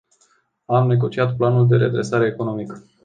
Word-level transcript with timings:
Am 0.65 0.87
negociat 0.87 1.35
planul 1.35 1.67
de 1.67 1.75
redresare 1.75 2.25
economică. 2.27 2.85